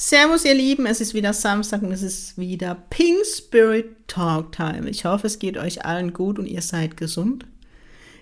[0.00, 4.88] Servus, ihr Lieben, es ist wieder Samstag und es ist wieder Pink Spirit Talk Time.
[4.88, 7.46] Ich hoffe, es geht euch allen gut und ihr seid gesund.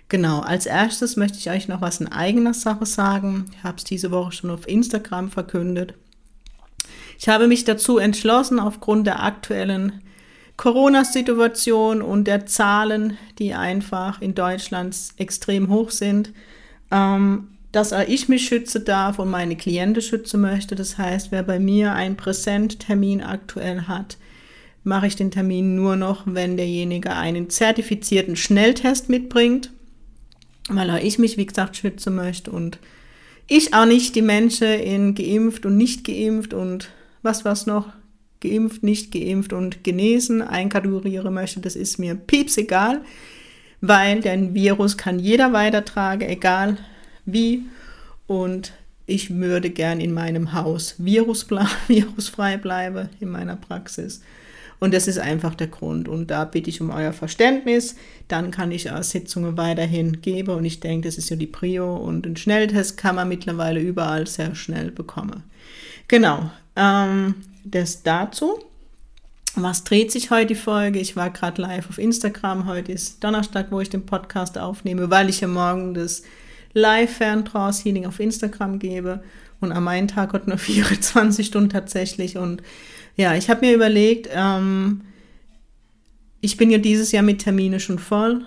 [0.09, 3.51] Genau, als erstes möchte ich euch noch was in eigener Sache sagen.
[3.53, 5.93] Ich habe es diese Woche schon auf Instagram verkündet.
[7.19, 10.01] Ich habe mich dazu entschlossen, aufgrund der aktuellen
[10.57, 16.33] Corona-Situation und der Zahlen, die einfach in Deutschland extrem hoch sind,
[16.91, 20.75] ähm, dass ich mich schützen darf und meine Klienten schützen möchte.
[20.75, 24.17] Das heißt, wer bei mir einen Präsenttermin aktuell hat,
[24.83, 29.73] mache ich den Termin nur noch, wenn derjenige einen zertifizierten Schnelltest mitbringt,
[30.71, 32.79] weil auch ich mich, wie gesagt, schützen möchte und
[33.47, 36.89] ich auch nicht die Menschen in geimpft und nicht geimpft und
[37.21, 37.91] was was noch
[38.41, 41.61] geimpft, nicht geimpft und genesen einkategorieren möchte.
[41.61, 43.03] Das ist mir pieps egal,
[43.83, 46.79] weil den Virus kann jeder weitertragen, egal
[47.27, 47.65] wie.
[48.27, 48.73] Und
[49.07, 54.23] ich würde gern in meinem Haus virusfrei, bleiben in meiner Praxis.
[54.79, 56.09] Und das ist einfach der Grund.
[56.09, 57.97] Und da bitte ich um euer Verständnis.
[58.29, 60.55] Dann kann ich auch Sitzungen weiterhin geben.
[60.55, 61.97] Und ich denke, das ist ja die Prio.
[61.97, 65.45] Und einen Schnelltest kann man mittlerweile überall sehr schnell bekommen.
[66.09, 66.51] Genau.
[66.75, 68.59] Ähm, das dazu.
[69.55, 70.99] Was dreht sich heute die Folge?
[70.99, 72.67] Ich war gerade live auf Instagram.
[72.67, 76.23] Heute ist Donnerstag, wo ich den Podcast aufnehme, weil ich ja morgen das
[76.77, 79.23] Live-Ferntrance-Healing auf Instagram gebe.
[79.61, 82.37] Und an meinem Tag hat nur 24 Stunden tatsächlich.
[82.37, 82.63] Und
[83.17, 85.03] ja, ich habe mir überlegt, ähm,
[86.41, 88.45] ich bin ja dieses Jahr mit Termine schon voll.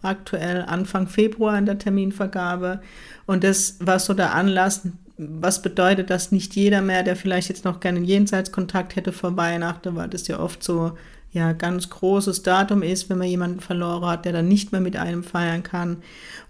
[0.00, 2.80] Aktuell Anfang Februar in der Terminvergabe.
[3.26, 4.82] Und das war so der Anlass,
[5.16, 9.36] was bedeutet das nicht jeder mehr, der vielleicht jetzt noch gerne einen Jenseitskontakt hätte vor
[9.36, 10.96] Weihnachten, weil das ja oft so
[11.32, 14.96] ja ganz großes Datum ist, wenn man jemanden verloren hat, der dann nicht mehr mit
[14.96, 16.02] einem feiern kann.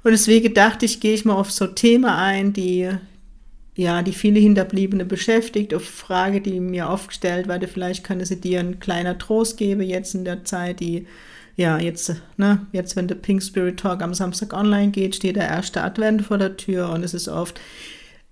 [0.03, 2.91] Und deswegen dachte ich, gehe ich mal auf so Themen ein, die
[3.75, 8.41] ja, die viele Hinterbliebene beschäftigt, auf Frage, die mir oft gestellt wurde, vielleicht könnte sie
[8.41, 11.07] dir ein kleiner Trost geben jetzt in der Zeit, die
[11.57, 15.48] ja, jetzt, ne, jetzt, wenn der Pink Spirit Talk am Samstag online geht, steht der
[15.48, 17.61] erste Advent vor der Tür und es ist oft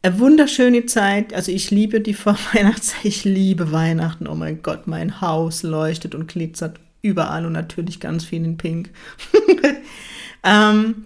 [0.02, 1.34] eine wunderschöne Zeit.
[1.34, 3.00] Also ich liebe die Vorweihnachtszeit.
[3.04, 4.26] Ich liebe Weihnachten.
[4.26, 8.90] Oh mein Gott, mein Haus leuchtet und glitzert überall und natürlich ganz viel in Pink.
[10.44, 11.04] ähm,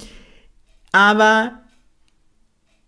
[0.93, 1.53] aber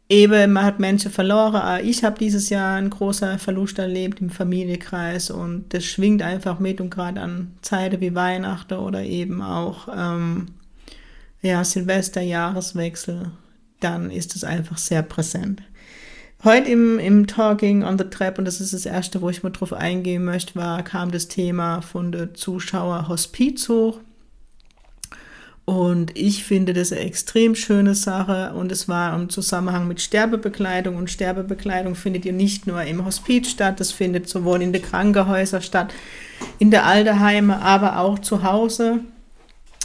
[0.08, 1.84] eben, man hat Menschen verloren.
[1.84, 6.80] Ich habe dieses Jahr einen großen Verlust erlebt im Familienkreis und das schwingt einfach mit
[6.80, 10.46] und gerade an Zeiten wie Weihnachten oder eben auch ähm,
[11.42, 13.30] ja, Silvester, Jahreswechsel,
[13.80, 15.62] dann ist es einfach sehr präsent.
[16.44, 19.50] Heute im, im Talking on the Trap, und das ist das erste, wo ich mal
[19.50, 24.00] drauf eingehen möchte, war, kam das Thema von der Zuschauer Hospiz hoch.
[25.64, 30.94] Und ich finde das eine extrem schöne Sache und es war im Zusammenhang mit Sterbebekleidung
[30.94, 35.62] und Sterbebekleidung findet ihr nicht nur im Hospiz statt, das findet sowohl in den Krankenhäusern
[35.62, 35.92] statt,
[36.60, 39.00] in der Alterheime, aber auch zu Hause.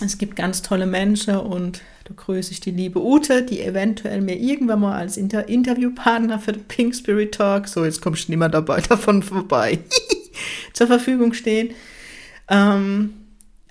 [0.06, 1.82] Es gibt ganz tolle Menschen und
[2.12, 6.54] da grüße ich die liebe Ute, die eventuell mir irgendwann mal als Inter Interviewpartner für
[6.54, 9.80] den Pink Spirit Talk, so jetzt kommst du nicht mehr dabei davon vorbei,
[10.74, 11.74] zur Verfügung stehen.
[12.50, 13.14] Ähm,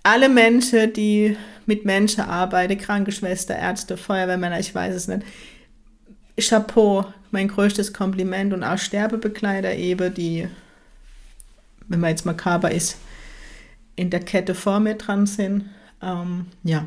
[0.03, 1.37] alle Menschen, die
[1.67, 5.23] mit Menschen arbeiten, Krankenschwester, Ärzte, Feuerwehrmänner, ich weiß es nicht.
[6.39, 10.49] Chapeau, mein größtes Kompliment und auch Sterbebekleider eben, die,
[11.89, 12.97] wenn man jetzt makaber ist,
[13.97, 15.67] in der Kette vor mir dran sind.
[16.03, 16.87] Ähm, ja.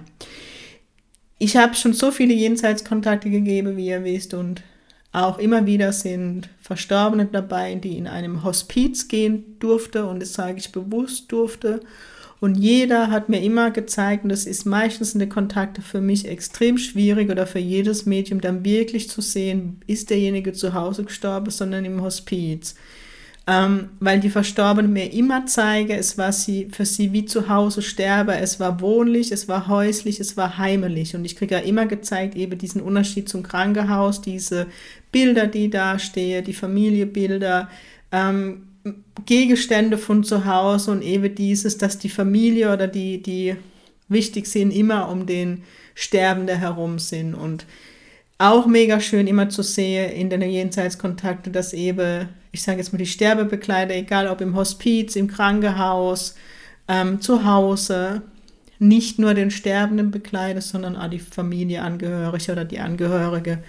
[1.44, 4.62] Ich habe schon so viele Jenseitskontakte gegeben, wie ihr wisst, und
[5.12, 10.60] auch immer wieder sind Verstorbene dabei, die in einem Hospiz gehen durfte, und das sage
[10.60, 11.82] ich bewusst durfte.
[12.40, 16.30] Und jeder hat mir immer gezeigt, und das ist meistens in den Kontakten für mich
[16.30, 21.52] extrem schwierig oder für jedes Medium dann wirklich zu sehen, ist derjenige zu Hause gestorben,
[21.52, 22.76] sondern im Hospiz
[23.46, 27.82] ähm, weil die Verstorbenen mir immer zeigen, es war sie, für sie wie zu Hause
[27.82, 31.16] sterbe, es war wohnlich, es war häuslich, es war heimelig.
[31.16, 34.68] Und ich kriege ja immer gezeigt, eben diesen Unterschied zum Krankenhaus, diese
[35.12, 37.70] Bilder, die da stehen, die Familiebilder,
[38.14, 38.68] ähm,
[39.26, 43.56] Gegenstände von zu Hause und eben dieses, dass die Familie oder die, die
[44.10, 45.64] wichtig sind, immer um den
[45.96, 47.34] Sterbenden herum sind.
[47.34, 47.66] Und
[48.38, 53.00] auch mega schön immer zu sehen in den Jenseitskontakten, dass eben, ich sage jetzt mal,
[53.00, 56.36] die Sterbebekleider, egal ob im Hospiz, im Krankenhaus,
[56.88, 58.22] ähm, zu Hause,
[58.80, 63.64] nicht nur den Sterbenden bekleidet, sondern auch die Familie, Angehörige oder die Angehörige,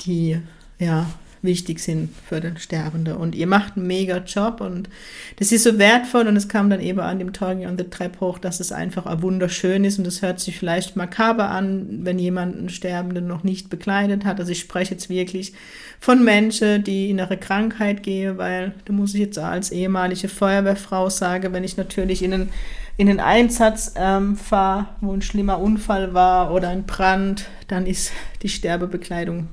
[0.00, 0.40] die
[0.78, 1.06] ja
[1.42, 3.16] wichtig sind für den Sterbenden.
[3.16, 4.88] Und ihr macht einen mega Job und
[5.36, 8.20] das ist so wertvoll und es kam dann eben an dem Talking on the Trap
[8.20, 12.56] hoch, dass es einfach wunderschön ist und es hört sich vielleicht makaber an, wenn jemand
[12.56, 14.40] einen Sterbenden noch nicht bekleidet hat.
[14.40, 15.52] Also ich spreche jetzt wirklich
[16.00, 21.08] von Menschen, die in ihre Krankheit gehen, weil da muss ich jetzt als ehemalige Feuerwehrfrau
[21.10, 22.50] sagen, wenn ich natürlich in einen,
[22.96, 28.12] in den Einsatz ähm, fahre, wo ein schlimmer Unfall war oder ein Brand, dann ist
[28.42, 29.48] die Sterbebekleidung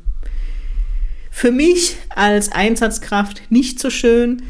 [1.36, 4.44] für mich als Einsatzkraft nicht so schön.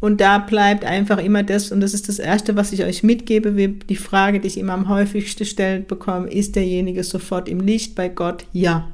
[0.00, 3.52] Und da bleibt einfach immer das, und das ist das Erste, was ich euch mitgebe,
[3.52, 8.10] die Frage, die ich immer am häufigsten gestellt bekomme, ist derjenige sofort im Licht bei
[8.10, 8.44] Gott?
[8.52, 8.92] Ja.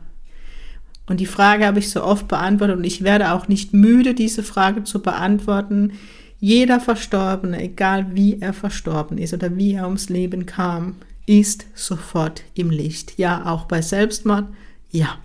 [1.07, 4.45] Und die Frage habe ich so oft beantwortet und ich werde auch nicht müde, diese
[4.45, 5.95] Frage zu beantworten.
[6.39, 10.95] Jeder Verstorbene, egal wie er verstorben ist oder wie er ums Leben kam,
[11.27, 13.19] ist sofort im Licht.
[13.19, 14.47] Ja, auch bei Selbstmord,
[14.93, 15.19] ja.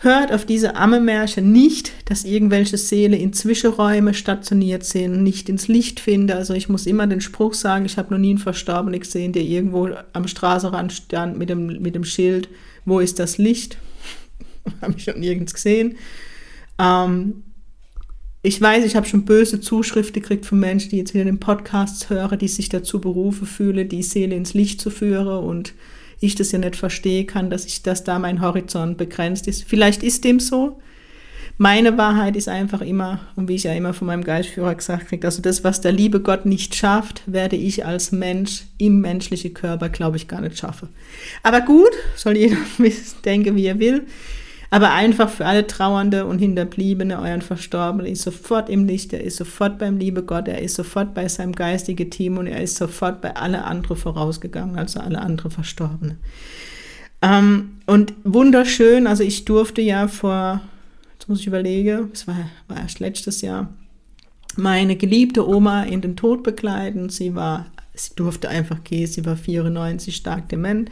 [0.00, 5.98] Hört auf diese Amme-Märchen nicht, dass irgendwelche Seele in Zwischenräume stationiert sind, nicht ins Licht
[5.98, 6.36] finde.
[6.36, 9.42] Also ich muss immer den Spruch sagen, ich habe noch nie einen Verstorbenen gesehen, der
[9.42, 12.48] irgendwo am Straßenrand stand mit dem, mit dem Schild,
[12.84, 13.76] wo ist das Licht?
[14.80, 15.96] habe ich schon nirgends gesehen.
[16.78, 17.42] Ähm,
[18.42, 22.08] ich weiß, ich habe schon böse Zuschriften gekriegt von Menschen, die jetzt wieder den Podcast
[22.08, 25.74] hören, die sich dazu berufen fühlen, die Seele ins Licht zu führen und
[26.20, 29.64] ich das ja nicht verstehe kann, dass ich, dass da mein Horizont begrenzt ist.
[29.64, 30.80] Vielleicht ist dem so.
[31.60, 35.26] Meine Wahrheit ist einfach immer, und wie ich ja immer von meinem Geistführer gesagt kriege,
[35.26, 39.88] also das, was der liebe Gott nicht schafft, werde ich als Mensch im menschlichen Körper,
[39.88, 40.88] glaube ich, gar nicht schaffen.
[41.42, 42.58] Aber gut, soll jeder
[43.24, 44.06] denken, wie er will.
[44.70, 49.36] Aber einfach für alle Trauernde und Hinterbliebene, euren Verstorbenen, ist sofort im Licht, er ist
[49.36, 53.22] sofort beim liebe Gott, er ist sofort bei seinem geistigen Team und er ist sofort
[53.22, 56.18] bei alle anderen vorausgegangen, also alle anderen Verstorbene.
[57.22, 60.60] Ähm, und wunderschön, also ich durfte ja vor,
[61.14, 62.36] jetzt muss ich überlegen, es war,
[62.68, 63.72] war erst letztes Jahr,
[64.56, 67.08] meine geliebte Oma in den Tod begleiten.
[67.08, 67.66] Sie war
[67.98, 70.90] sie durfte einfach gehen, sie war 94, stark dement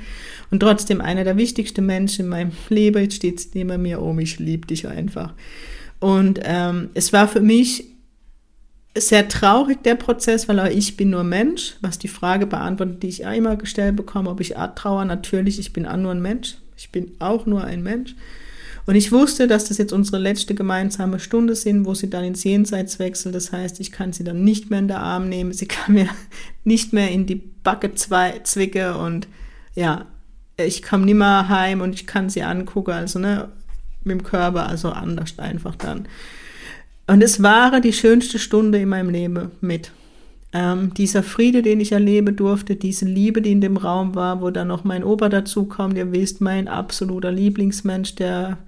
[0.51, 3.03] und trotzdem einer der wichtigsten Menschen in meinem Leben.
[3.03, 5.35] Jetzt steht sie neben mir, oh, ich liebe dich einfach.
[6.01, 7.85] Und ähm, es war für mich
[8.97, 13.09] sehr traurig, der Prozess, weil auch ich bin nur Mensch, was die Frage beantwortet, die
[13.09, 15.05] ich immer gestellt bekomme, ob ich Art trauer.
[15.05, 16.57] Natürlich, ich bin auch nur ein Mensch.
[16.77, 18.15] Ich bin auch nur ein Mensch.
[18.87, 22.45] Und ich wusste, dass das jetzt unsere letzte gemeinsame Stunde sind, wo sie dann ins
[22.45, 23.35] Jenseits wechselt.
[23.35, 25.53] Das heißt, ich kann sie dann nicht mehr in den Arm nehmen.
[25.53, 26.09] Sie kann mir
[26.65, 29.27] nicht mehr in die Backe zwicke und
[29.75, 30.07] ja,
[30.57, 33.49] ich komme nicht mehr heim und ich kann sie angucken, also ne,
[34.05, 36.09] mit dem Körper, also anders einfach dann.
[37.09, 39.93] Und es war die schönste Stunde in meinem Leben mit.
[40.53, 44.51] Ähm, dieser Friede, den ich erleben durfte, diese Liebe, die in dem Raum war, wo
[44.51, 48.59] dann noch mein Opa dazu kommt, ihr wisst, mein absoluter Lieblingsmensch, der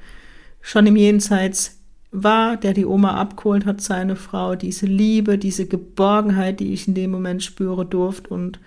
[0.60, 1.78] schon im Jenseits
[2.10, 6.94] war, der die Oma abgeholt hat, seine Frau, diese Liebe, diese Geborgenheit, die ich in
[6.94, 8.58] dem Moment spüre durfte und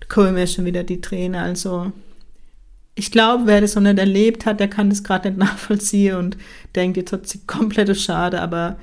[0.00, 1.40] da kommen mir schon wieder die Tränen.
[1.40, 1.92] Also
[2.94, 6.36] ich glaube, wer das noch nicht erlebt hat, der kann das gerade nicht nachvollziehen und
[6.74, 8.76] denkt, jetzt hat sie komplette Schade, aber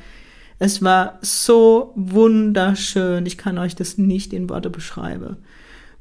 [0.60, 3.26] es war so wunderschön.
[3.26, 5.38] Ich kann euch das nicht in Worte beschreiben.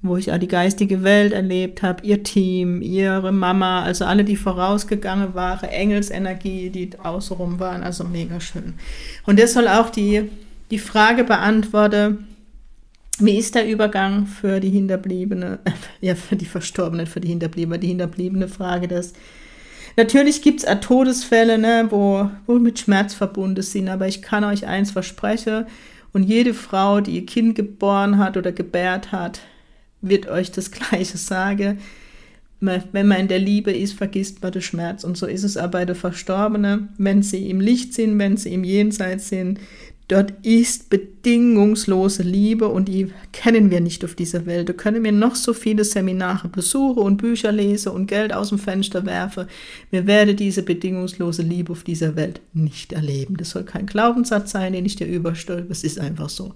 [0.01, 4.37] Wo ich auch die geistige Welt erlebt habe, ihr Team, ihre Mama, also alle, die
[4.37, 8.75] vorausgegangen waren, Engelsenergie, die außenrum waren, also mega schön.
[9.25, 10.31] Und das soll auch die,
[10.71, 12.29] die Frage beantworten,
[13.19, 15.61] wie ist der Übergang für die Hinterbliebene,
[16.01, 19.15] ja, für die Verstorbenen, für die Hinterbliebene, die hinterbliebene Frage, dass
[19.97, 24.67] Natürlich gibt es Todesfälle, ne, wo, wo mit Schmerz verbunden sind, aber ich kann euch
[24.67, 25.67] eins versprechen,
[26.15, 29.41] und jede Frau, die ihr Kind geboren hat oder gebärt hat,
[30.01, 31.81] wird euch das Gleiche sagen.
[32.61, 35.05] Wenn man in der Liebe ist, vergisst man den Schmerz.
[35.05, 36.91] Und so ist es auch bei den Verstorbenen.
[36.97, 39.59] Wenn sie im Licht sind, wenn sie im Jenseits sind,
[40.09, 44.69] Dort ist bedingungslose Liebe und die kennen wir nicht auf dieser Welt.
[44.69, 48.59] Da können wir noch so viele Seminare besuchen und Bücher lesen und Geld aus dem
[48.59, 49.47] Fenster werfen.
[49.91, 53.39] Wir werden diese bedingungslose Liebe auf dieser Welt nicht erleben.
[53.39, 55.73] Das soll kein Glaubenssatz sein, den ich dir überstülpe.
[55.73, 56.53] Es ist einfach so.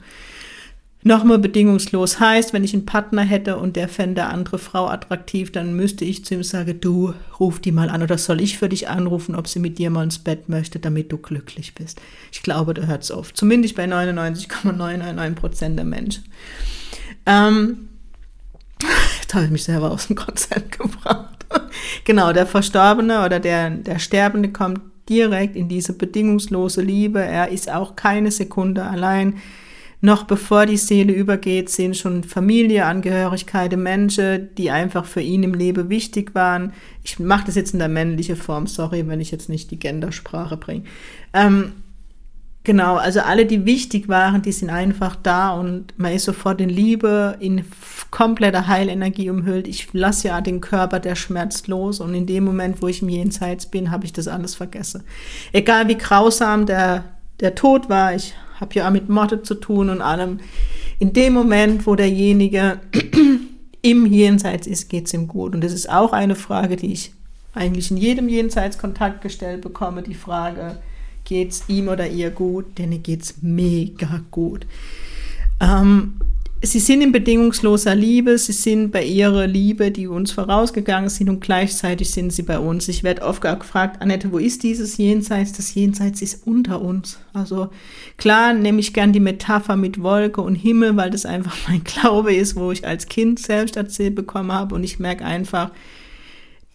[1.04, 5.74] Nochmal bedingungslos heißt, wenn ich einen Partner hätte und der fände andere Frau attraktiv, dann
[5.74, 8.88] müsste ich zu ihm sagen, du ruf die mal an oder soll ich für dich
[8.88, 12.00] anrufen, ob sie mit dir mal ins Bett möchte, damit du glücklich bist.
[12.32, 13.32] Ich glaube, da hört es auf.
[13.32, 16.24] Zumindest bei 99,999 Prozent der Menschen.
[17.26, 17.88] Ähm,
[19.22, 21.46] jetzt habe ich mich selber aus dem Konzept gebracht.
[22.04, 27.20] genau, der Verstorbene oder der, der Sterbende kommt direkt in diese bedingungslose Liebe.
[27.20, 29.34] Er ist auch keine Sekunde allein
[30.00, 35.54] noch bevor die Seele übergeht, sehen schon Familie, Angehörigkeiten, Menschen, die einfach für ihn im
[35.54, 36.72] Leben wichtig waren.
[37.02, 40.56] Ich mache das jetzt in der männlichen Form, sorry, wenn ich jetzt nicht die Gendersprache
[40.56, 40.84] bringe.
[41.32, 41.72] Ähm,
[42.62, 46.68] genau, also alle, die wichtig waren, die sind einfach da und man ist sofort in
[46.68, 47.64] Liebe, in
[48.12, 49.66] kompletter Heilenergie umhüllt.
[49.66, 53.08] Ich lasse ja den Körper, der schmerzt los und in dem Moment, wo ich im
[53.08, 55.02] Jenseits bin, habe ich das alles vergessen.
[55.52, 57.02] Egal wie grausam der,
[57.40, 60.40] der Tod war, ich habe ja auch mit Morde zu tun und allem.
[60.98, 62.80] In dem Moment, wo derjenige
[63.82, 65.54] im Jenseits ist, geht es ihm gut.
[65.54, 67.12] Und das ist auch eine Frage, die ich
[67.54, 70.02] eigentlich in jedem Jenseitskontakt gestellt bekomme.
[70.02, 70.78] Die Frage,
[71.24, 72.78] geht es ihm oder ihr gut?
[72.78, 74.66] Denn geht es mega gut.
[75.60, 76.14] Ähm,
[76.60, 81.40] Sie sind in bedingungsloser Liebe, sie sind bei ihrer Liebe, die uns vorausgegangen sind und
[81.40, 82.88] gleichzeitig sind sie bei uns.
[82.88, 85.52] Ich werde oft gefragt, Annette, wo ist dieses Jenseits?
[85.52, 87.20] Das Jenseits ist unter uns.
[87.32, 87.68] Also
[88.16, 92.34] klar nehme ich gern die Metapher mit Wolke und Himmel, weil das einfach mein Glaube
[92.34, 95.70] ist, wo ich als Kind selbst erzählt bekommen habe und ich merke einfach,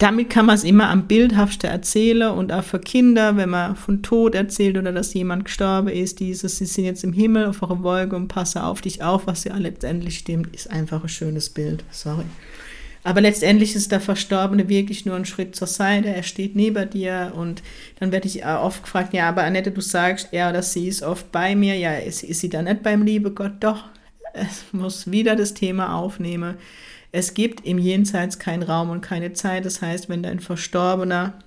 [0.04, 4.04] damit kann man es immer am bildhaftsten erzählen und auch für Kinder, wenn man von
[4.04, 7.84] Tod erzählt oder dass jemand gestorben ist, dieses, sie sind jetzt im Himmel auf einer
[7.84, 11.86] Wolke und passe auf dich auf, was ja letztendlich stimmt, ist einfach ein schönes Bild.
[11.90, 12.26] Sorry.
[13.06, 17.32] Aber letztendlich ist der Verstorbene wirklich nur ein Schritt zur Seite, er steht neben dir
[17.38, 17.64] und
[18.02, 21.32] dann werde ich oft gefragt, ja, aber Annette, du sagst, er oder sie ist oft
[21.32, 23.54] bei mir, ja, ist, ist sie da nicht beim liebe Gott?
[23.62, 23.86] Doch,
[24.34, 26.56] es muss wieder das Thema aufnehmen
[27.13, 29.65] es gibt im Jenseits keinen Raum und keine Zeit.
[29.65, 31.38] Das heißt, wenn dein Verstorbener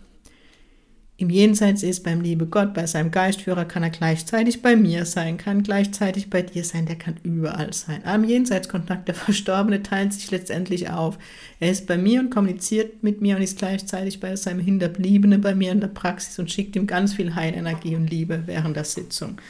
[1.17, 5.39] im Jenseits ist, beim liebe Gott, bei seinem Geistführer, kann er gleichzeitig bei mir sein,
[5.39, 8.03] kann gleichzeitig bei dir sein, der kann überall sein.
[8.05, 11.19] Am Jenseitskontakt, der Verstorbene teilt sich letztendlich auf.
[11.59, 15.57] Er ist bei mir und kommuniziert mit mir und ist gleichzeitig bei seinem Hinterbliebenen bei
[15.57, 19.41] mir in der Praxis und schickt ihm ganz viel Heilenergie und Liebe während der Sitzung.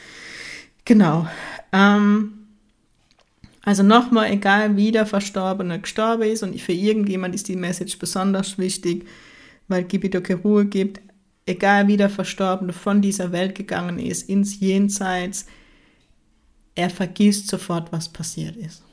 [0.83, 1.27] Genau.
[1.71, 2.36] Ähm,
[3.63, 8.57] also nochmal, egal wie der Verstorbene gestorben ist und für irgendjemand ist die Message besonders
[8.57, 9.05] wichtig,
[9.67, 11.01] weil Gebito Ruhe gibt,
[11.45, 15.45] egal wie der Verstorbene von dieser Welt gegangen ist, ins Jenseits,
[16.75, 18.83] er vergisst sofort, was passiert ist.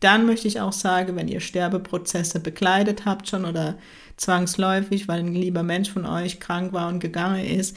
[0.00, 3.76] Dann möchte ich auch sagen, wenn ihr Sterbeprozesse begleitet habt schon oder
[4.16, 7.76] zwangsläufig, weil ein lieber Mensch von euch krank war und gegangen ist,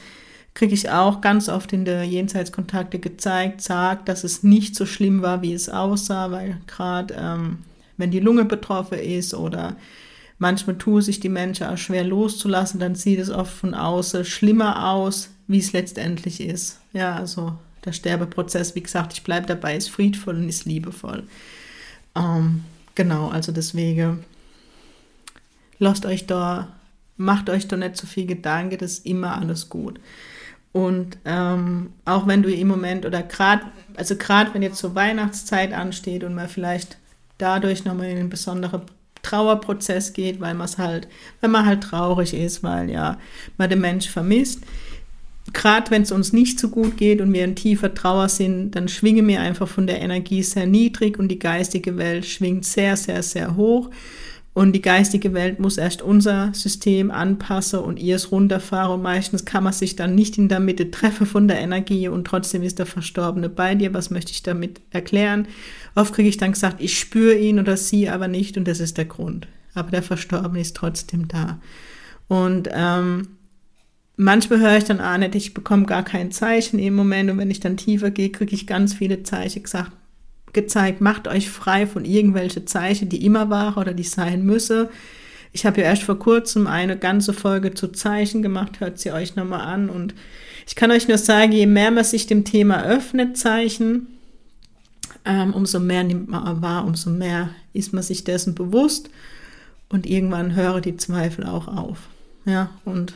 [0.54, 5.20] kriege ich auch ganz oft in der Jenseitskontakte gezeigt, sagt, dass es nicht so schlimm
[5.20, 7.58] war, wie es aussah, weil gerade ähm,
[7.96, 9.76] wenn die Lunge betroffen ist oder
[10.38, 14.90] manchmal tun sich die Menschen auch schwer loszulassen, dann sieht es oft von außen schlimmer
[14.90, 16.80] aus, wie es letztendlich ist.
[16.92, 21.24] Ja, also der Sterbeprozess, wie gesagt, ich bleibe dabei, ist friedvoll und ist liebevoll.
[22.14, 24.24] Ähm, genau, also deswegen
[25.78, 26.68] lasst euch da,
[27.16, 30.00] macht euch da nicht so viel Gedanken, das ist immer alles gut.
[30.74, 33.62] Und ähm, auch wenn du im Moment oder gerade,
[33.94, 36.98] also gerade wenn jetzt so Weihnachtszeit ansteht und man vielleicht
[37.38, 38.82] dadurch nochmal in einen besonderen
[39.22, 41.06] Trauerprozess geht, weil man es halt,
[41.40, 43.18] wenn man halt traurig ist, weil ja
[43.56, 44.64] man den Mensch vermisst.
[45.52, 48.88] Gerade wenn es uns nicht so gut geht und wir in tiefer Trauer sind, dann
[48.88, 53.22] schwingen wir einfach von der Energie sehr niedrig und die geistige Welt schwingt sehr, sehr,
[53.22, 53.90] sehr hoch.
[54.54, 58.92] Und die geistige Welt muss erst unser System anpassen und ihr es runterfahren.
[58.92, 62.24] Und meistens kann man sich dann nicht in der Mitte treffen von der Energie und
[62.24, 63.92] trotzdem ist der Verstorbene bei dir.
[63.94, 65.48] Was möchte ich damit erklären?
[65.96, 68.96] Oft kriege ich dann gesagt, ich spüre ihn oder sie aber nicht und das ist
[68.96, 69.48] der Grund.
[69.74, 71.58] Aber der Verstorbene ist trotzdem da.
[72.28, 73.26] Und ähm,
[74.16, 77.50] manchmal höre ich dann auch nicht, ich bekomme gar kein Zeichen im Moment und wenn
[77.50, 79.90] ich dann tiefer gehe, kriege ich ganz viele Zeichen gesagt,
[80.54, 84.90] gezeigt, macht euch frei von irgendwelche Zeichen, die immer waren oder die sein müsse.
[85.52, 89.36] Ich habe ja erst vor kurzem eine ganze Folge zu Zeichen gemacht, hört sie euch
[89.36, 89.88] nochmal an.
[89.88, 90.14] Und
[90.66, 94.08] ich kann euch nur sagen, je mehr man sich dem Thema öffnet, Zeichen,
[95.24, 99.10] ähm, umso mehr nimmt man wahr, umso mehr ist man sich dessen bewusst
[99.88, 102.08] und irgendwann hören die Zweifel auch auf.
[102.44, 103.14] Ja, und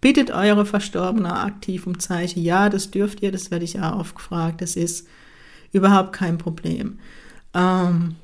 [0.00, 2.42] bittet eure Verstorbene aktiv um Zeichen.
[2.42, 4.60] Ja, das dürft ihr, das werde ich auch oft gefragt.
[4.60, 5.08] Das ist
[5.76, 6.98] überhaupt kein Problem.
[7.54, 8.16] Ähm,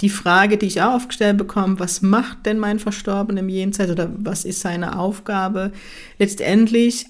[0.00, 4.10] die Frage, die ich auch aufgestellt bekomme, was macht denn mein Verstorbener im Jenseits oder
[4.16, 5.72] was ist seine Aufgabe?
[6.18, 7.06] Letztendlich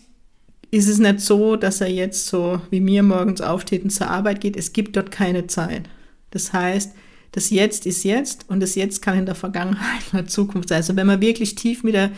[0.71, 4.41] ist es nicht so, dass er jetzt so wie mir morgens aufsteht und zur Arbeit
[4.41, 4.57] geht.
[4.57, 5.89] Es gibt dort keine Zeit.
[6.31, 6.93] Das heißt,
[7.33, 10.79] das Jetzt ist jetzt und das Jetzt kann in der Vergangenheit oder Zukunft sein.
[10.79, 12.11] Also wenn man wirklich tief mit der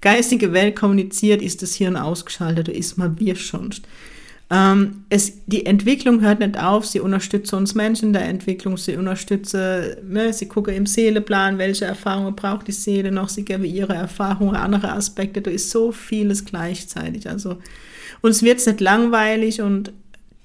[0.00, 3.86] geistigen Welt kommuniziert, ist das Hirn ausgeschaltet, da ist man wie sonst.
[4.48, 9.54] Ähm, es, die Entwicklung hört nicht auf, sie unterstützt uns Menschen der Entwicklung, sie unterstützt,
[9.54, 14.54] ne, sie gucken im Seeleplan, welche Erfahrungen braucht die Seele noch, sie geben ihre Erfahrungen,
[14.54, 17.28] andere Aspekte, da ist so vieles gleichzeitig.
[17.28, 17.58] Also
[18.20, 19.92] uns wird es nicht langweilig und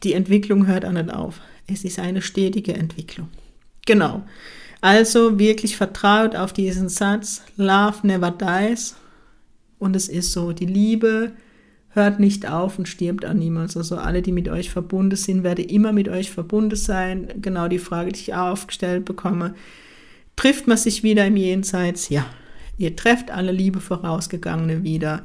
[0.03, 1.39] die Entwicklung hört auch nicht auf.
[1.67, 3.29] es ist eine stetige Entwicklung.
[3.86, 4.24] Genau.
[4.81, 8.96] Also wirklich vertraut auf diesen Satz, Love never dies.
[9.77, 11.31] Und es ist so, die Liebe
[11.93, 13.75] hört nicht auf und stirbt an niemals.
[13.77, 17.27] Also alle, die mit euch verbunden sind, werden immer mit euch verbunden sein.
[17.41, 19.55] Genau die Frage, die ich aufgestellt bekomme.
[20.36, 22.10] Trifft man sich wieder im Jenseits?
[22.10, 22.25] Ja.
[22.77, 25.24] Ihr trefft alle Liebe vorausgegangene wieder.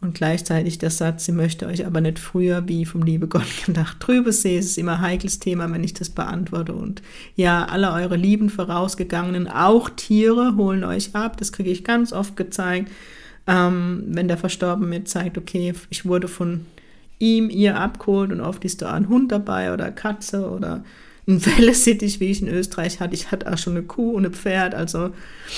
[0.00, 3.96] Und gleichzeitig der Satz, sie möchte euch aber nicht früher wie vom liebe Gott gedacht
[4.00, 4.60] drüber sehen.
[4.60, 6.72] Es ist immer ein heikles Thema, wenn ich das beantworte.
[6.72, 7.02] Und
[7.34, 11.36] ja, alle eure lieben vorausgegangenen, auch Tiere, holen euch ab.
[11.36, 12.90] Das kriege ich ganz oft gezeigt.
[13.48, 16.66] Ähm, wenn der Verstorbene zeigt, okay, ich wurde von
[17.18, 20.84] ihm, ihr abgeholt und oft ist da ein Hund dabei oder eine Katze oder
[21.26, 23.14] ein Wellesittich, wie ich in Österreich hatte.
[23.14, 25.10] Ich hatte auch schon eine Kuh und ein Pferd, also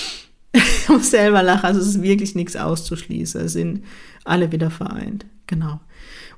[0.53, 3.41] ich muss selber lachen, also es ist wirklich nichts auszuschließen.
[3.41, 3.83] Es sind
[4.23, 5.25] alle wieder vereint.
[5.47, 5.81] Genau.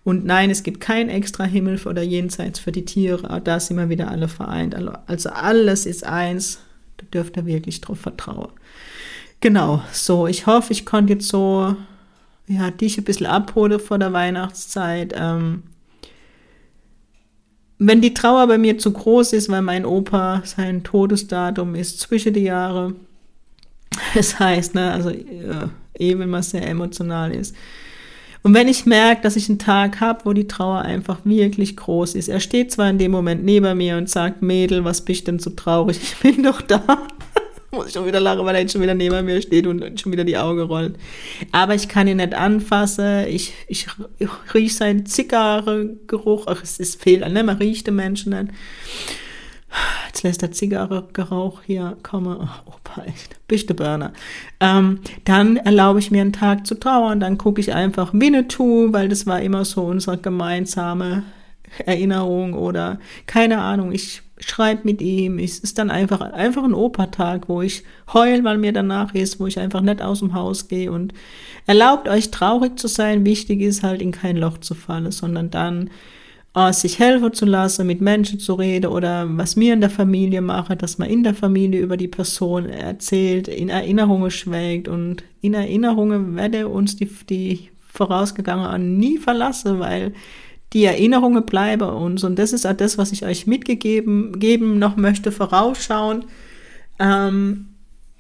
[0.03, 3.41] Und nein, es gibt kein extra Himmel oder Jenseits für die Tiere.
[3.43, 4.75] Da sind wir wieder alle vereint.
[5.07, 6.59] Also alles ist eins.
[6.97, 8.51] Da dürft ihr wirklich drauf vertrauen.
[9.43, 9.81] Genau.
[9.91, 11.75] So, ich hoffe, ich konnte jetzt so,
[12.47, 15.13] ja, dich ein bisschen abholen vor der Weihnachtszeit.
[15.17, 15.63] Ähm,
[17.77, 22.33] wenn die Trauer bei mir zu groß ist, weil mein Opa sein Todesdatum ist zwischen
[22.33, 22.95] die Jahre,
[24.15, 25.67] das heißt, ne, also äh,
[25.99, 27.53] eh, wenn man sehr emotional ist.
[28.43, 32.15] Und wenn ich merke, dass ich einen Tag habe, wo die Trauer einfach wirklich groß
[32.15, 35.39] ist, er steht zwar in dem Moment neben mir und sagt, Mädel, was bist denn
[35.39, 35.99] so traurig?
[36.01, 37.07] Ich bin doch da.
[37.73, 40.11] Muss ich schon wieder lachen, weil er jetzt schon wieder neben mir steht und schon
[40.11, 40.95] wieder die Augen rollt.
[41.51, 43.25] Aber ich kann ihn nicht anfassen.
[43.27, 43.87] Ich, ich,
[44.19, 46.45] ich rieche seinen Zigarrengeruch.
[46.45, 47.43] Ach, es ist fehl, ne?
[47.43, 48.53] Man riecht den Menschen nicht.
[50.05, 52.37] Jetzt lässt der Zigarrengerauch hier kommen.
[52.39, 53.35] Oh, Opa, echt.
[53.47, 54.13] Bist du Burner.
[54.59, 57.19] Ähm, dann erlaube ich mir einen Tag zu trauern.
[57.19, 61.23] Dann gucke ich einfach Winnetou, weil das war immer so unsere gemeinsame
[61.85, 63.91] Erinnerung oder keine Ahnung.
[63.91, 65.39] Ich schreibe mit ihm.
[65.39, 67.83] Es ist dann einfach, einfach ein Opertag, wo ich
[68.13, 71.13] heul, weil mir danach ist, wo ich einfach nicht aus dem Haus gehe und
[71.67, 73.25] erlaubt euch traurig zu sein.
[73.25, 75.89] Wichtig ist halt in kein Loch zu fallen, sondern dann
[76.55, 80.41] äh, sich helfen zu lassen, mit Menschen zu reden oder was mir in der Familie
[80.41, 85.53] mache, dass man in der Familie über die Person erzählt, in Erinnerungen schwelgt und in
[85.53, 90.13] Erinnerungen werde uns die, die vorausgegangenen nie verlassen, weil
[90.73, 94.95] die Erinnerungen bleiben uns und das ist auch das, was ich euch mitgegeben geben noch
[94.95, 96.25] möchte, vorausschauen.
[96.99, 97.67] Ähm,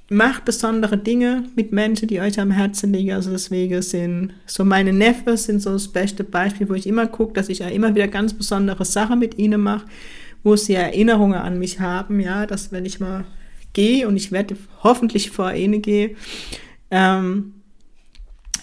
[0.09, 3.13] macht besondere Dinge mit Menschen, die euch am Herzen liegen.
[3.13, 7.33] Also deswegen sind so meine Neffen sind so das beste Beispiel, wo ich immer gucke,
[7.33, 9.85] dass ich ja immer wieder ganz besondere Sachen mit ihnen mache,
[10.43, 12.19] wo sie Erinnerungen an mich haben.
[12.19, 13.25] Ja, dass wenn ich mal
[13.73, 16.15] gehe und ich werde hoffentlich vor ihnen gehen,
[16.91, 17.53] ähm,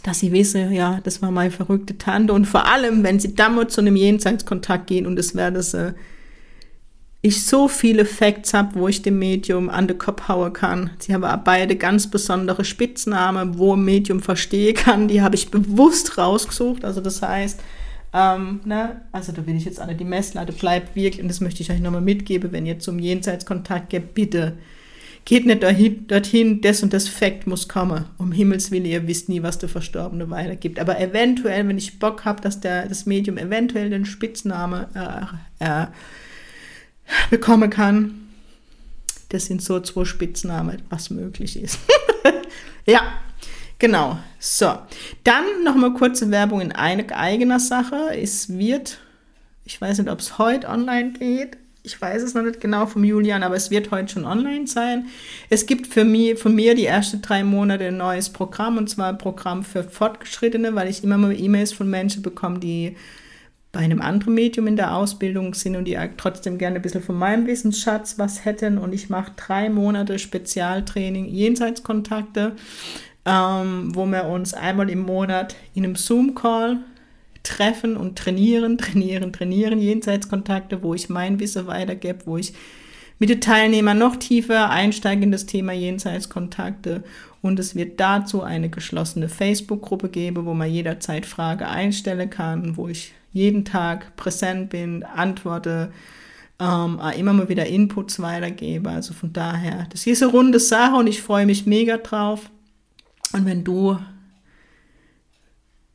[0.07, 2.33] dass sie wissen, ja, das war meine verrückte Tante.
[2.33, 5.95] Und vor allem, wenn sie damit zu einem Jenseitskontakt gehen und es werde sie
[7.23, 10.91] ich so viele Facts habe, wo ich dem Medium an den Kopf hauen kann.
[10.99, 15.07] Sie haben beide ganz besondere Spitznamen, wo ein Medium verstehen kann.
[15.07, 16.83] Die habe ich bewusst rausgesucht.
[16.83, 17.61] Also das heißt,
[18.15, 21.63] ähm, ne, also da will ich jetzt alle die Messlatte bleibt wirklich, und das möchte
[21.63, 24.57] ich euch nochmal mitgeben, wenn ihr zum Jenseitskontakt geht, bitte
[25.25, 28.07] geht nicht dorthin, das und das Fact muss kommen.
[28.19, 30.79] Um Himmels Willen, ihr wisst nie, was der Verstorbene weitergibt.
[30.79, 34.89] Aber eventuell, wenn ich Bock habe, dass der, das Medium eventuell den Spitzname
[35.61, 35.87] äh, äh,
[37.31, 38.29] bekommen kann.
[39.29, 41.79] Das sind so zwei Spitznamen, was möglich ist.
[42.87, 43.03] ja,
[43.79, 44.19] genau.
[44.39, 44.79] So,
[45.23, 48.11] dann nochmal kurze Werbung in eigener Sache.
[48.17, 48.99] Es wird,
[49.65, 51.57] ich weiß nicht, ob es heute online geht.
[51.83, 55.07] Ich weiß es noch nicht genau vom Julian, aber es wird heute schon online sein.
[55.49, 59.09] Es gibt für mich, von mir die ersten drei Monate ein neues Programm und zwar
[59.09, 62.97] ein Programm für Fortgeschrittene, weil ich immer mal E-Mails von Menschen bekomme, die
[63.73, 67.17] bei einem anderen Medium in der Ausbildung sind und die trotzdem gerne ein bisschen von
[67.17, 68.77] meinem Wissensschatz was hätten.
[68.77, 72.57] Und ich mache drei Monate Spezialtraining Jenseitskontakte,
[73.25, 76.79] ähm, wo wir uns einmal im Monat in einem Zoom-Call
[77.43, 82.53] treffen und trainieren, trainieren, trainieren, Jenseitskontakte, wo ich mein Wissen weitergebe, wo ich
[83.19, 87.05] mit den Teilnehmern noch tiefer einsteige in das Thema Jenseitskontakte.
[87.43, 92.89] Und es wird dazu eine geschlossene Facebook-Gruppe geben, wo man jederzeit Frage einstellen kann, wo
[92.89, 95.93] ich jeden Tag präsent bin, antworte,
[96.59, 98.91] ähm, immer mal wieder Inputs weitergebe.
[98.91, 102.51] Also von daher, das ist eine runde Sache und ich freue mich mega drauf.
[103.33, 103.99] Und wenn du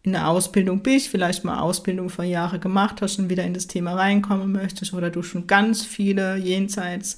[0.06, 3.68] in der Ausbildung bist, vielleicht mal Ausbildung vor Jahren gemacht hast und wieder in das
[3.68, 7.18] Thema reinkommen möchtest oder du schon ganz viele jenseits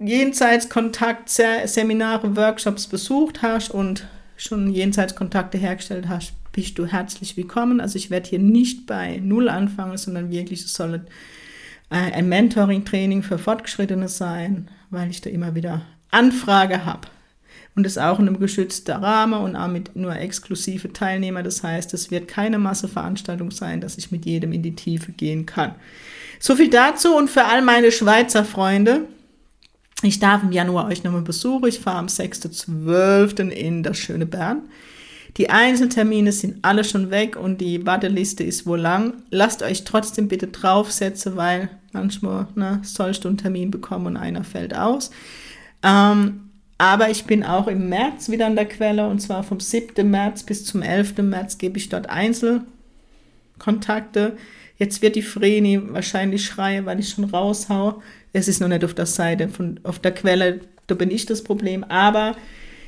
[0.00, 7.80] Jenseitskontakt Seminare, Workshops besucht hast und schon Jenseitskontakte hergestellt hast, bist du herzlich willkommen.
[7.80, 11.04] Also ich werde hier nicht bei Null anfangen, sondern wirklich, es soll
[11.90, 17.08] äh, ein Mentoring-Training für Fortgeschrittene sein, weil ich da immer wieder Anfrage habe.
[17.78, 21.44] Und es auch in einem geschützten Rahmen und auch mit nur exklusive Teilnehmer.
[21.44, 25.46] Das heißt, es wird keine Masseveranstaltung sein, dass ich mit jedem in die Tiefe gehen
[25.46, 25.76] kann.
[26.40, 29.02] So viel dazu und für all meine Schweizer Freunde.
[30.02, 31.68] Ich darf im Januar euch nochmal besuchen.
[31.68, 33.48] Ich fahre am 6.12.
[33.50, 34.62] in das schöne Bern.
[35.36, 39.22] Die Einzeltermine sind alle schon weg und die Warteliste ist wohl lang.
[39.30, 44.42] Lasst euch trotzdem bitte draufsetzen, weil manchmal ne, sollst du einen Termin bekommen und einer
[44.42, 45.12] fällt aus.
[45.84, 46.47] Ähm,
[46.78, 50.08] aber ich bin auch im März wieder an der Quelle und zwar vom 7.
[50.08, 51.18] März bis zum 11.
[51.18, 54.36] März gebe ich dort Einzelkontakte.
[54.78, 58.00] Jetzt wird die Vreni wahrscheinlich schreien, weil ich schon raushau.
[58.32, 61.42] Es ist noch nicht auf der Seite, von, auf der Quelle, da bin ich das
[61.42, 61.82] Problem.
[61.82, 62.36] Aber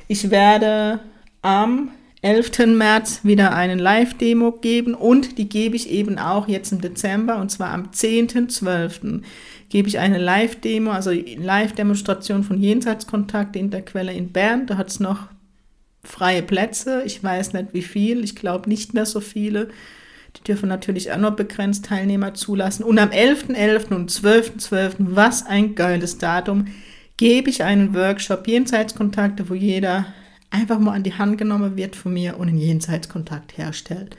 [0.07, 1.01] ich werde
[1.41, 1.89] am
[2.23, 2.67] 11.
[2.67, 7.49] März wieder eine Live-Demo geben und die gebe ich eben auch jetzt im Dezember und
[7.49, 9.21] zwar am 10.12
[9.69, 14.67] gebe ich eine Live-Demo, also Live-Demonstration von Jenseitskontakt in der Quelle in Bern.
[14.67, 15.29] Da hat es noch
[16.03, 17.03] freie Plätze.
[17.05, 18.23] Ich weiß nicht wie viel.
[18.23, 19.69] Ich glaube nicht mehr so viele.
[20.37, 22.83] Die dürfen natürlich auch nur begrenzt Teilnehmer zulassen.
[22.83, 23.55] Und am 11.11.
[23.55, 23.95] .11.
[23.95, 26.67] und 12.12., .12., was ein geiles Datum,
[27.17, 30.05] gebe ich einen Workshop Jenseitskontakte, wo jeder
[30.51, 34.15] einfach mal an die Hand genommen wird von mir und einen Jenseitskontakt herstellt.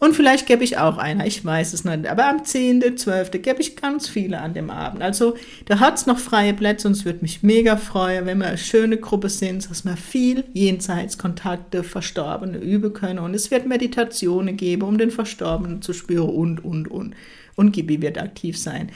[0.00, 2.06] Und vielleicht gebe ich auch einer, ich weiß es nicht.
[2.06, 3.38] Aber am 10.12.
[3.38, 5.02] gebe ich ganz viele an dem Abend.
[5.02, 8.46] Also da hat es noch freie Plätze und es würde mich mega freuen, wenn wir
[8.46, 13.18] eine schöne Gruppe sind, dass wir viel Jenseitskontakte, Verstorbene üben können.
[13.18, 17.14] Und es wird Meditationen geben, um den Verstorbenen zu spüren und, und, und.
[17.56, 18.90] Und Gibi wird aktiv sein.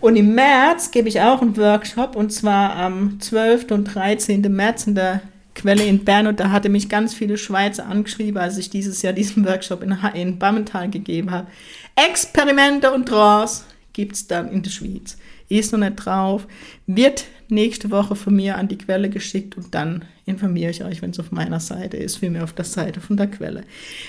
[0.00, 3.70] Und im März gebe ich auch einen Workshop und zwar am 12.
[3.70, 4.42] und 13.
[4.54, 5.22] März in der
[5.54, 9.12] Quelle in Bern und da hatte mich ganz viele Schweizer angeschrieben, als ich dieses Jahr
[9.12, 11.48] diesen Workshop in, in Bammental gegeben habe.
[11.94, 15.16] Experimente und Trance gibt es dann in der Schweiz.
[15.48, 16.46] Ist noch nicht drauf,
[16.86, 21.10] wird nächste Woche von mir an die Quelle geschickt und dann informiere ich euch, wenn
[21.10, 23.64] es auf meiner Seite ist, vielmehr auf der Seite von der Quelle.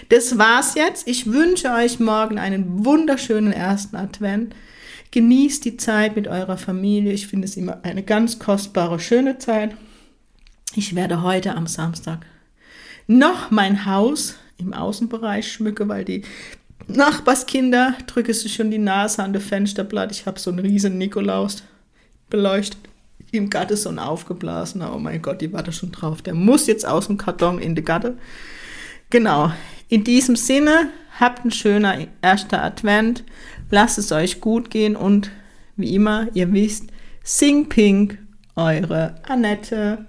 [0.10, 1.08] Das war's jetzt.
[1.08, 4.56] Ich wünsche euch morgen einen wunderschönen ersten Advent.
[5.12, 7.12] Genießt die Zeit mit eurer Familie.
[7.12, 9.76] Ich finde es immer eine ganz kostbare, schöne Zeit.
[10.76, 12.26] Ich werde heute am Samstag
[13.06, 16.24] noch mein Haus im Außenbereich schmücke, weil die
[16.88, 20.12] Nachbarskinder drücken sich schon die Nase an das Fensterblatt.
[20.12, 21.64] Ich habe so einen riesen Nikolaus
[22.30, 22.80] beleuchtet.
[23.32, 24.96] Im Gatte so ein aufgeblasener.
[24.96, 26.22] Oh mein Gott, die war da schon drauf.
[26.22, 28.18] Der muss jetzt aus dem Karton in die Gatte.
[29.10, 29.52] Genau.
[29.90, 33.24] In diesem Sinne, habt einen schönen ersten Advent.
[33.70, 35.30] Lasst es euch gut gehen und
[35.76, 36.90] wie immer, ihr wisst,
[37.24, 38.18] Sing Pink,
[38.56, 40.06] eure Annette.